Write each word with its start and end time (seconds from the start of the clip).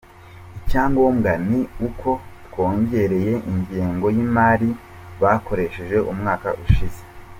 Icya 0.57 0.83
ngombwa 0.91 1.31
ni 1.47 1.61
uko 1.87 2.09
twongereye 2.45 3.33
ingengo 3.51 4.07
y’imari 4.15 4.69
bakoresheje 5.21 5.97
umwaka 6.11 6.49
ushize. 6.65 7.01